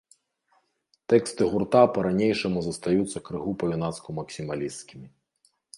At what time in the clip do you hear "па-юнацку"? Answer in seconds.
3.65-4.09